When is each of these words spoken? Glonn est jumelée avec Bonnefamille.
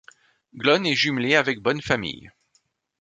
Glonn 0.55 0.87
est 0.87 0.95
jumelée 0.95 1.35
avec 1.35 1.59
Bonnefamille. 1.61 2.31